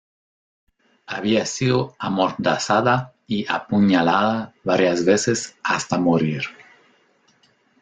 Había 1.05 1.45
sido 1.45 1.95
amordazada 1.99 3.13
y 3.27 3.45
apuñalada 3.47 4.55
varias 4.63 5.05
veces 5.05 5.55
hasta 5.61 5.99
morir. 5.99 6.41